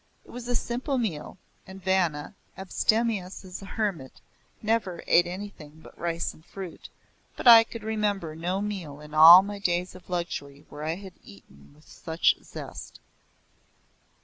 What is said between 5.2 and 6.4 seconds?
anything but rice